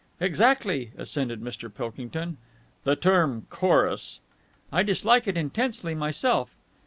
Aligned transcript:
"Exactly," 0.19 0.93
assented 0.97 1.41
Mr. 1.43 1.71
Pilkington. 1.71 2.37
"The 2.85 2.95
term 2.95 3.45
'chorus'...." 3.51 4.17
"I 4.71 4.81
dislike 4.81 5.27
it 5.27 5.37
intensely 5.37 5.93
myself." 5.93 6.49